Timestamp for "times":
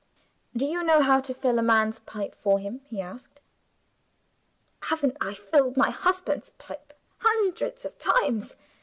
7.99-8.55